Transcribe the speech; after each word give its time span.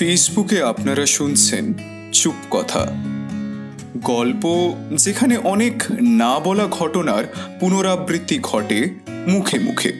ফেসবুকে 0.00 0.62
আপনারা 0.62 1.06
শুনছেন 1.06 1.74
চুপ 2.12 2.34
কথা। 2.50 2.86
গল্প 3.96 4.74
যেখানে 4.94 5.36
অনেক 5.36 5.82
না 6.00 6.38
বলা 6.38 6.66
ঘটনার 6.66 7.24
পুনরাবৃত্তি 7.60 8.38
ঘটে 8.38 8.90
মুখে 9.28 9.58
মুখে। 9.58 9.92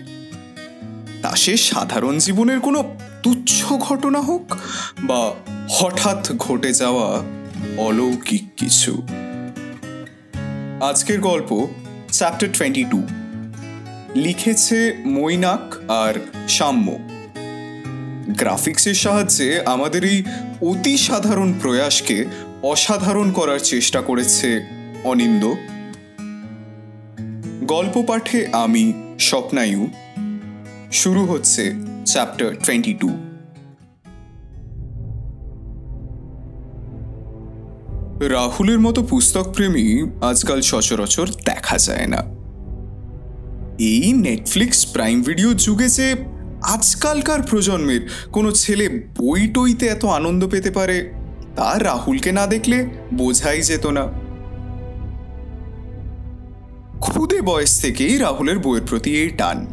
তা 1.22 1.36
সে 1.36 1.56
সাধারণ 1.56 2.18
জীবনের 2.18 2.60
কোনো 2.60 2.96
তুচ্ছ 3.22 3.64
ঘটনা 3.64 4.20
হোক 4.20 4.56
বা 5.00 5.34
হঠাৎ 5.70 6.36
ঘটে 6.36 6.72
যাওয়া 6.72 7.22
অলৌকিক 7.76 8.44
কিছু। 8.56 9.02
আজকের 10.80 11.20
গল্প 11.20 11.66
চ্যাপ্টার 12.12 12.48
টোয়েন্টি 12.52 12.84
টু। 12.84 13.02
লিখেছে 14.14 14.96
মৈনাক 15.06 15.90
আর 15.90 16.14
সাম্য 16.48 16.98
গ্রাফিক্সের 18.40 18.94
সাহায্যে 18.94 19.60
আমাদের 19.66 20.04
এই 20.04 20.22
অতি 20.62 20.96
সাধারণ 20.96 21.52
প্রয়াসকে 21.62 22.24
অসাধারণ 22.62 23.32
করার 23.32 23.58
চেষ্টা 23.58 24.00
করেছে 24.00 24.62
অনিন্দ। 25.04 25.54
গল্প 27.64 28.04
পাঠে 28.06 28.46
আমি 28.52 28.92
স্বপ্নায়ু 29.20 29.88
শুরু 30.92 31.24
হচ্ছে 31.24 31.72
চ্যাপ্টার 32.06 32.54
টোয়েন্টি 32.66 32.94
টু 32.94 33.08
রাহুলের 38.26 38.80
মতো 38.80 39.02
পুস্তক 39.02 39.46
প্রেমী 39.54 39.86
আজকাল 40.20 40.60
সচরাচর 40.60 41.26
দেখা 41.44 41.78
যায় 41.78 42.06
না। 42.06 42.20
এই 43.78 44.12
নেটফ্লিক্স 44.12 44.86
প্রাইম 44.86 45.22
ভিডিও 45.22 45.54
যুগে 45.54 45.88
যে 45.88 46.08
আজকালকার 46.62 47.42
প্রজন্মের 47.42 48.00
কোনো 48.32 48.52
ছেলে 48.52 48.88
বই 48.88 49.46
টইতে 49.46 49.86
এত 49.86 50.04
আনন্দ 50.04 50.46
পেতে 50.46 50.70
পারে, 50.70 51.10
তা 51.56 51.78
রাহুলকে 51.78 52.32
না 52.32 52.46
দেখলে 52.46 52.86
বোঝাই 53.14 53.62
যেত 53.62 53.86
না। 53.86 54.04
খুদে 57.00 57.40
বয়স 57.40 57.80
থেকেই 57.80 58.18
রাহুলের 58.18 58.58
বইয়ের 58.58 58.84
প্রতি 58.86 59.10
এই 59.16 59.28
টান 59.28 59.66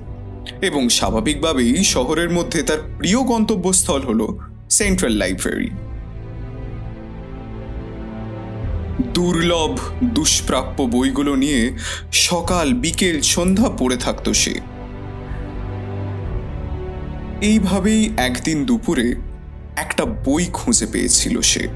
এবং 0.62 0.90
স্বাভাবিকভাবেই 0.90 1.84
শহরের 1.84 2.30
মধ্যে 2.30 2.64
তার 2.64 2.78
প্রিয় 2.98 3.24
গন্তব্যস্থল 3.24 4.02
হল 4.02 4.28
সেন্ট্রাল 4.70 5.12
লাইব্রেরি। 5.12 5.70
দুর্লভ, 9.14 9.80
দুষ্প্রাপ্য 10.04 10.84
বইগুলো 10.84 11.36
নিয়ে 11.36 11.74
সকাল 12.12 12.74
বিকেল 12.74 13.22
সন্ধ্যা 13.22 13.70
পড়ে 13.70 13.98
থাকতো 13.98 14.34
সে। 14.34 14.77
এইভাবেই 17.42 18.14
একদিন 18.18 18.66
দুপুরে 18.66 19.16
একটা 19.76 20.06
বই 20.06 20.46
খুঁজে 20.54 20.86
পেয়েছিল 20.86 21.42
সে। 21.42 21.68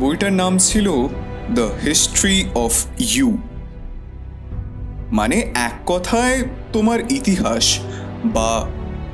বইটার 0.00 0.32
নাম 0.32 0.58
ছিল 0.58 1.08
দ্য 1.54 1.70
হিস্ট্রি 1.84 2.44
অফ 2.54 2.86
ইউ 2.98 3.38
মানে 5.12 5.36
এক 5.54 5.72
কথায় 5.86 6.42
তোমার 6.72 7.00
ইতিহাস 7.10 7.78
বা 8.24 8.68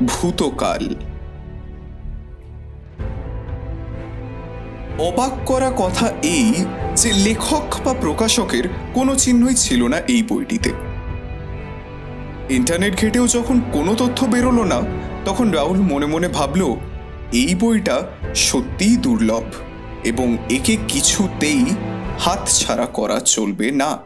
ভূতকাল। 0.07 0.95
অবাক 4.99 5.33
করা 5.47 5.73
কথা 5.77 6.13
এই 6.23 6.65
যে 6.97 7.13
লেখক 7.13 7.77
বা 7.85 7.95
প্রকাশকের 7.95 8.65
কোনো 8.95 9.15
চিহ্নই 9.15 9.55
ছিল 9.55 9.89
না 9.89 9.97
এই 9.97 10.23
বইটিতে। 10.23 10.86
ইন্টারনেট 12.51 13.01
ঘেটেও 13.01 13.27
যখন 13.27 13.61
কোনো 13.73 13.95
তথ্য 13.95 14.25
বেরোলো 14.25 14.65
না, 14.65 14.83
তখন 15.25 15.51
রাহুল 15.51 15.81
মনে 15.81 16.07
মনে 16.07 16.29
ভাবল, 16.29 16.75
এই 17.33 17.55
বইটা 17.55 18.07
সত্যিই 18.35 18.97
দুর্লভ 18.97 19.45
এবং 20.05 20.37
একে 20.51 20.77
কিছুতেই 20.89 21.65
হাত 22.19 22.49
ছাড়া 22.49 22.87
করা 22.87 23.21
চলবে 23.21 23.71
না। 23.71 23.99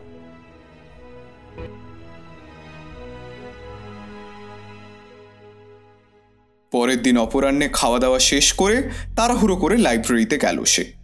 পরের 6.73 7.03
দিন 7.03 7.19
অপরাহ্নে 7.19 7.69
খাওয়া 7.73 7.99
দাওয়া 7.99 8.19
শেষ 8.19 8.53
করে 8.53 8.91
তাড়াহুড়ো 9.17 9.57
করে 9.57 9.77
লাইব্রেরিতে 9.77 10.39
গেল 10.39 10.65
সে। 10.65 11.00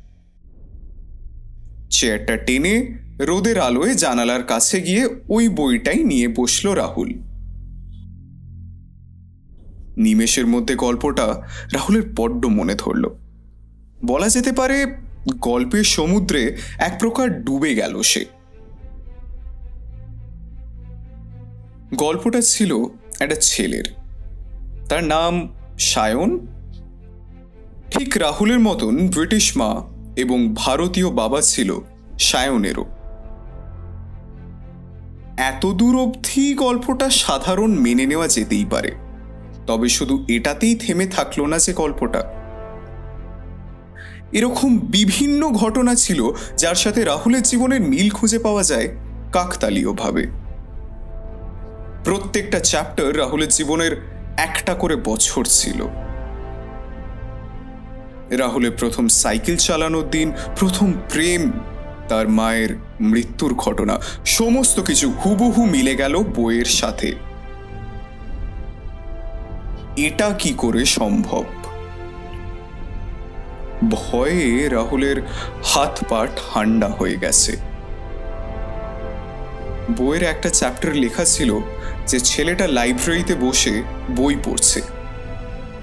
চেয়ারটা 1.97 2.37
টেনে 2.37 2.99
রোদের 3.21 3.61
আলোয় 3.61 3.95
জানালার 3.95 4.43
কাছে 4.43 4.81
গিয়ে 4.81 5.09
ওই 5.29 5.49
বইটাই 5.49 6.05
নিয়ে 6.05 6.29
বসল 6.29 6.73
রাহুল। 6.73 7.13
নিমেষের 9.97 10.47
মধ্যে 10.47 10.75
গল্পটা 10.75 11.43
রাহুলের 11.73 12.03
বড্ড 12.17 12.47
মনে 12.47 12.75
ধরল। 12.75 13.09
বলা 14.05 14.29
যেতে 14.29 14.53
পারে 14.53 14.87
গল্পের 15.41 15.85
সমুদ্রে 15.85 16.57
এক 16.79 16.97
প্রকার 17.01 17.45
ডুবে 17.45 17.75
গেল 17.75 18.03
সে। 18.03 18.25
গল্পটা 21.95 22.41
ছিল 22.41 22.85
একটা 23.21 23.35
ছেলের। 23.41 23.85
তার 24.89 25.05
নাম 25.05 25.55
সায়ন। 25.79 26.47
ঠিক 27.91 28.17
রাহুলের 28.17 28.61
মতন 28.61 29.09
ব্রিটিশ 29.09 29.57
মা 29.57 29.96
এবং 30.17 30.55
ভারতীয় 30.55 31.11
বাবা 31.11 31.41
ছিল 31.41 31.79
সায়নেরও। 32.19 32.85
এত 35.37 35.67
দূর 35.67 36.03
অবধি 36.03 36.55
গল্পটা 36.55 37.11
সাধারণ 37.11 37.71
মেনে 37.71 38.07
নেওয়া 38.07 38.29
যেতেই 38.29 38.65
পারে। 38.65 38.93
তবে 39.67 39.89
শুধু 39.89 40.25
এটাতেই 40.29 40.75
থেমে 40.75 41.07
থাকল 41.07 41.47
না 41.47 41.59
যে 41.59 41.73
গল্পটা। 41.73 42.33
এরকম 44.33 44.79
বিভিন্ন 44.79 45.49
ঘটনা 45.49 45.95
ছিল 45.95 46.31
যার 46.57 46.75
সাথে 46.75 47.05
রাহুলের 47.05 47.43
জীবনের 47.43 47.81
মিল 47.81 48.11
খুঁজে 48.11 48.39
পাওয়া 48.39 48.63
যায় 48.63 48.89
কাকতালীয়ভাবে। 49.33 50.27
প্রত্যেকটা 52.05 52.61
চ্যাপ্টার 52.61 53.19
রাহুলের 53.19 53.49
জীবনের 53.49 54.11
একটা 54.37 54.75
করে 54.75 54.97
বছর 54.97 55.45
ছিল। 55.45 56.06
রাহুলের 58.31 58.71
প্রথম 58.71 59.09
সাইকেল 59.09 59.57
চালানোর 59.57 60.11
দিন, 60.11 60.33
প্রথম 60.57 60.93
প্রেম, 60.93 61.53
তার 62.09 62.29
মায়ের 62.29 62.69
মৃত্যুর 63.01 63.55
ঘটনা। 63.55 64.01
সমস্ত 64.25 64.81
কিছু 64.81 65.11
হুবহু 65.11 65.65
মিলে 65.65 65.97
গেল 65.97 66.17
বইয়ের 66.17 66.65
সাথে। 66.65 67.15
এটা 69.97 70.31
কি 70.39 70.55
করে 70.57 70.85
সম্ভব? 70.85 71.45
ভয়ে 73.91 74.69
রাহুলের 74.69 75.23
হাত 75.65 75.99
পা 76.09 76.27
ঠান্ডা 76.27 76.89
হয়ে 76.89 77.17
গেছে। 77.17 77.57
বইয়ের 79.97 80.23
একটা 80.23 80.49
চ্যাপ্টার 80.49 80.97
লেখা 80.97 81.25
ছিল 81.25 81.59
যে 82.07 82.21
ছেলেটা 82.21 82.67
লাইব্রেরিতে 82.67 83.35
বসে 83.35 83.83
বই 84.17 84.37
পড়ছে। 84.45 84.96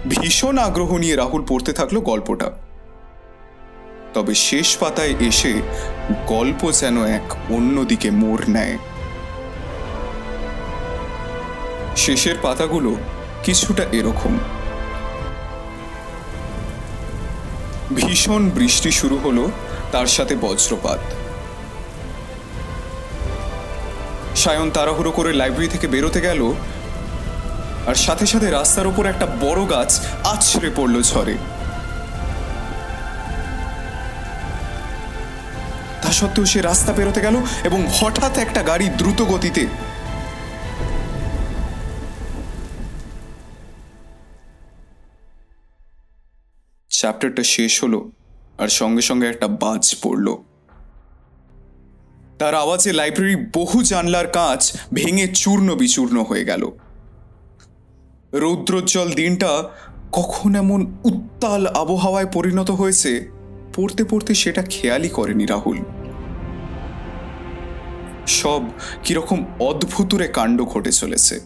ভীষণ 0.09 0.57
আগ্রহ 0.57 0.97
নিয়ে 0.97 1.15
রাহুল 1.15 1.45
পড়তে 1.47 1.73
থাকল 1.73 1.99
গল্পটা। 1.99 2.51
তবে 4.13 4.35
শেষ 4.35 4.77
পাতায় 4.77 5.13
এসে 5.19 5.61
গল্প 6.27 6.71
যেন 6.71 7.03
এক 7.03 7.35
অন্যদিকে 7.49 8.11
মোড় 8.11 8.43
নেয়। 8.47 8.77
শেষের 11.95 12.35
পাতাগুলো 12.41 12.95
কিছুটা 13.43 13.83
এরকম। 13.91 14.37
ভীষণ 17.95 18.49
বৃষ্টি 18.49 18.91
শুরু 18.91 19.17
হলো, 19.17 19.51
তার 19.91 20.05
সাথে 20.05 20.35
বজ্রপাত। 20.35 20.99
সায়ন 24.35 24.71
তাড়াহুড়ো 24.71 25.11
করে 25.11 25.33
লাইব্রেরি 25.33 25.67
থেকে 25.67 25.87
বেরোতে 25.87 26.21
গেল 26.21 26.53
আর 27.87 27.95
সাথে 27.95 28.25
সাথে 28.25 28.47
রাস্তার 28.49 28.87
উপর 28.87 29.05
একটা 29.05 29.25
বড় 29.41 29.61
গাছ 29.69 29.91
আছড়ে 30.23 30.69
পড়ল 30.75 30.95
ঝড়ে। 31.01 31.35
তা 36.01 36.11
সত্ত্বেও 36.11 36.45
সে 36.45 36.61
রাস্তা 36.61 36.91
বেরোতে 36.93 37.21
গেল 37.21 37.35
এবং 37.63 37.79
হঠাৎ 37.93 38.33
একটা 38.37 38.63
গাড়ি 38.63 38.87
দ্রুত 38.89 39.21
গতিতে 39.21 39.63
চ্যাপ্টারটা 46.89 47.43
শেষ 47.43 47.73
হলো 47.83 47.99
আর 48.57 48.69
সঙ্গে 48.79 49.01
সঙ্গে 49.01 49.27
একটা 49.27 49.47
বাজ 49.47 49.83
পড়ল। 50.03 50.27
তার 52.39 52.53
আওয়াজে 52.55 52.91
লাইব্রেরি 52.93 53.35
বহু 53.53 53.77
জানলার 53.83 54.27
কাঁচ 54.27 54.61
ভেঙে 54.93 55.27
চূর্ণ 55.27 55.67
বিচূর্ণ 55.75 56.17
হয়ে 56.23 56.45
গেল। 56.45 56.63
রৌদ্রোজ্জ্বল 58.33 59.11
দিনটা 59.13 59.63
কখন 60.11 60.55
এমন 60.55 60.97
উত্তাল 61.03 61.67
আবহাওয়ায় 61.67 62.25
পরিণত 62.33 62.71
হয়েছে? 62.71 63.29
পড়তে 63.75 64.03
পড়তে 64.03 64.33
সেটা 64.33 64.63
খেয়ালই 64.69 65.09
করেনি 65.09 65.45
রাহুল। 65.45 65.79
সব 68.27 68.61
কীরকম 69.03 69.45
অদ্ভুতুরে 69.59 70.27
কাণ্ড 70.27 70.63
ঘটে 70.63 70.91
চলেছে। 70.91 71.39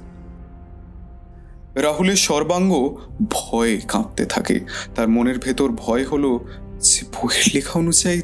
রাহুলের 1.76 2.16
সর্বাঙ্গ 2.16 2.96
ভয়ে 3.30 3.82
কাঁপতে 3.88 4.26
থাকে। 4.26 4.60
তার 4.96 5.08
মনের 5.08 5.40
ভেতর 5.40 5.70
ভয় 5.70 6.06
হলো 6.06 6.40
যে 6.80 7.02
বইয়ের 7.04 7.52
লেখা 7.56 7.80
অনুযায়ী 7.80 8.22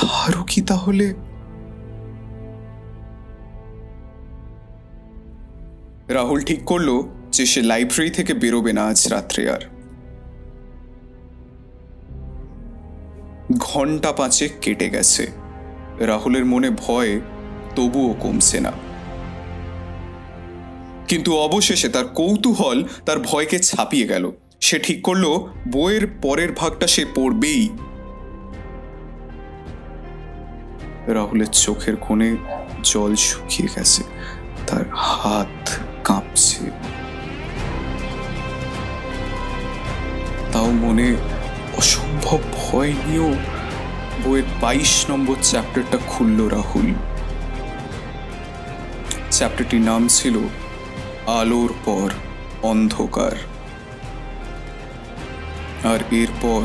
তারও 0.00 0.44
কি 0.48 0.60
তাহলে? 0.60 1.14
রাহুল 6.08 6.40
ঠিক 6.40 6.64
করল 6.64 7.02
যে 7.30 7.46
সে 7.46 7.62
লাইব্রেরি 7.62 8.10
থেকে 8.10 8.34
বেরোবে 8.34 8.72
না 8.72 8.86
আজ 8.86 9.08
রাত্রে 9.08 9.50
আর। 9.50 9.60
ঘণ্টা 13.58 14.12
পাঁচেক 14.12 14.52
কেটে 14.60 14.90
গেছে। 14.90 15.26
রাহুলের 15.98 16.44
মনে 16.44 16.70
ভয়, 16.70 17.20
তবুও 17.76 18.14
কমছে 18.20 18.60
না। 18.60 18.72
কিন্তু 21.08 21.36
অবশেষে 21.36 21.88
তার 21.88 22.08
কৌতূহল 22.08 22.84
তার 23.06 23.18
ভয়কে 23.18 23.58
ছাপিয়ে 23.58 24.06
গেল। 24.06 24.32
সে 24.60 24.78
ঠিক 24.78 25.02
করল, 25.02 25.24
বইয়ের 25.72 26.06
পরের 26.22 26.52
ভাগটা 26.52 26.86
সে 26.86 27.06
পড়বেই। 27.14 27.68
রাহুলের 31.06 31.46
চোখের 31.46 31.96
কোণে 31.96 32.36
জল 32.82 33.14
শুকিয়ে 33.14 33.68
গেছে। 33.76 34.02
তার 34.66 34.84
হাত 34.94 35.70
কাঁপছে। 36.04 36.70
তাও 40.58 40.70
মনে 40.70 41.16
অসম্ভব 41.78 42.38
ভয় 42.56 42.92
নিয়েও 43.06 43.34
বইয়ের 44.24 44.44
বাইশ 44.60 45.10
নম্বর 45.10 45.34
চ্যাপ্টারটা 45.42 45.98
খুলল 46.06 46.48
রাহুল। 46.48 46.94
চ্যাপ্টারটির 49.30 49.80
নাম 49.80 50.08
ছিল 50.08 50.38
আলোর 51.26 51.74
পর 51.84 52.10
অন্ধকার। 52.62 53.30
আর 55.92 55.98
এরপর 56.10 56.60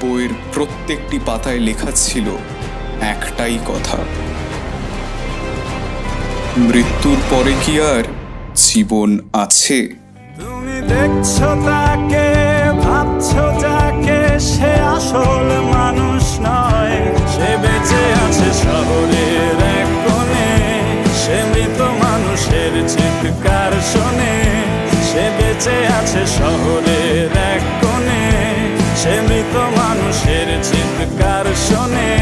বইয়ের 0.00 0.30
প্রত্যেকটি 0.54 1.18
পাতায় 1.26 1.58
লেখা 1.58 1.90
ছিল 1.94 2.36
একটাই 3.00 3.58
কথা। 3.66 3.98
মৃত্যুর 6.56 7.16
পরে 7.30 7.54
কি 7.66 7.80
আর 7.80 8.04
জীবন 8.54 9.18
আছে? 9.32 9.88
তুমি 10.40 10.82
দেখছ 10.88 11.38
তাকে। 11.40 12.53
ভাবছ 12.94 13.30
যাকে 13.62 14.20
সে 14.50 14.72
আসল 14.96 15.48
মানুষ 15.74 16.24
নয়। 16.46 16.96
সে 17.32 17.50
বেঁচে 17.62 18.02
আছে 18.24 18.48
শহরের 18.62 19.58
এক 19.78 19.88
কোণে, 20.06 20.52
সে 21.20 21.36
মৃত 21.50 21.78
মানুষের 22.02 22.72
চিৎকার 22.92 23.72
শোনে। 23.92 24.36
সে 25.08 25.24
বেঁচে 25.36 25.76
আছে 25.98 26.22
শহরের 26.38 27.32
এক 27.52 27.62
কোণে, 27.82 28.24
সে 29.00 29.14
মৃত 29.28 29.54
মানুষের 29.78 30.48
চিৎকার 30.68 31.46
শোনে। 31.66 32.12